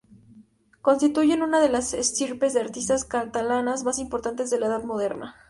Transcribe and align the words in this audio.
Constituyen 0.81 1.43
una 1.43 1.59
de 1.59 1.69
las 1.69 1.93
estirpes 1.93 2.55
de 2.55 2.61
artistas 2.61 3.05
catalanas 3.05 3.83
más 3.83 3.99
importantes 3.99 4.49
de 4.49 4.59
la 4.59 4.65
Edad 4.65 4.81
Moderna. 4.83 5.35